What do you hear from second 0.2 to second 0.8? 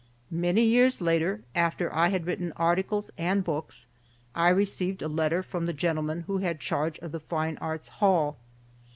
Many